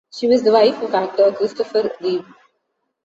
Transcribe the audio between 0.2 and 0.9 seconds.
was the wife